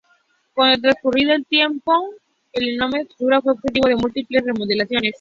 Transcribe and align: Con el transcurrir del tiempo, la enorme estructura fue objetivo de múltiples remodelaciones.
Con 0.55 0.67
el 0.67 0.81
transcurrir 0.81 1.27
del 1.27 1.45
tiempo, 1.45 1.93
la 2.53 2.67
enorme 2.73 3.01
estructura 3.01 3.39
fue 3.39 3.53
objetivo 3.53 3.87
de 3.87 3.95
múltiples 3.97 4.43
remodelaciones. 4.43 5.09